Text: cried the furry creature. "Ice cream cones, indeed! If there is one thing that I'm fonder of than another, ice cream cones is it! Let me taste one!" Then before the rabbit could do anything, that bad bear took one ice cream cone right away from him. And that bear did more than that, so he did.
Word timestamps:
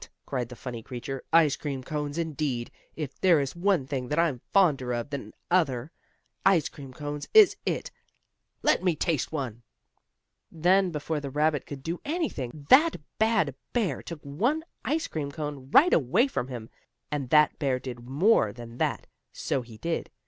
cried 0.25 0.49
the 0.49 0.55
furry 0.55 0.81
creature. 0.81 1.21
"Ice 1.31 1.55
cream 1.55 1.83
cones, 1.83 2.17
indeed! 2.17 2.71
If 2.95 3.19
there 3.21 3.39
is 3.39 3.55
one 3.55 3.85
thing 3.85 4.07
that 4.07 4.17
I'm 4.17 4.41
fonder 4.51 4.91
of 4.93 5.11
than 5.11 5.31
another, 5.51 5.91
ice 6.43 6.69
cream 6.69 6.91
cones 6.91 7.27
is 7.35 7.55
it! 7.67 7.91
Let 8.63 8.83
me 8.83 8.95
taste 8.95 9.31
one!" 9.31 9.61
Then 10.51 10.89
before 10.89 11.19
the 11.19 11.29
rabbit 11.29 11.67
could 11.67 11.83
do 11.83 12.01
anything, 12.03 12.65
that 12.69 12.95
bad 13.19 13.53
bear 13.73 14.01
took 14.01 14.21
one 14.23 14.63
ice 14.83 15.05
cream 15.07 15.31
cone 15.31 15.69
right 15.69 15.93
away 15.93 16.25
from 16.25 16.47
him. 16.47 16.71
And 17.11 17.29
that 17.29 17.59
bear 17.59 17.77
did 17.77 17.99
more 18.09 18.51
than 18.51 18.79
that, 18.79 19.05
so 19.31 19.61
he 19.61 19.77
did. 19.77 20.09